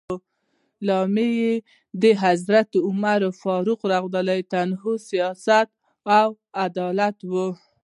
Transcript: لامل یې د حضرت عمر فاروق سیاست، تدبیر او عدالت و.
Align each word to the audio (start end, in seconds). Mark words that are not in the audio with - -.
لامل 0.87 1.31
یې 1.41 1.53
د 2.01 2.03
حضرت 2.23 2.69
عمر 2.87 3.21
فاروق 3.41 3.79
سیاست، 5.07 5.67
تدبیر 5.71 6.09
او 6.21 6.29
عدالت 6.65 7.17
و. 7.31 7.33